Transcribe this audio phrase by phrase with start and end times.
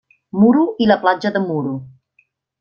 [0.43, 1.77] Muro i la Platja de Muro.